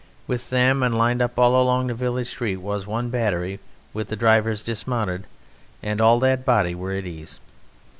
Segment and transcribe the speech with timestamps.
[0.25, 3.59] With them, and lined up all along the village street, was one battery,
[3.93, 5.27] with the drivers dismounted,
[5.83, 7.39] and all that body were at ease.